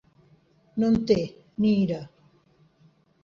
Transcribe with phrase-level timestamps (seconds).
[0.83, 1.17] No en té,
[1.65, 1.99] ni ira.